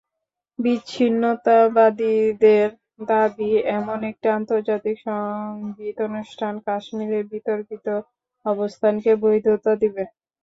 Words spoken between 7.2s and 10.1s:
বিতর্কিত অবস্থানকে বৈধতা দেবে।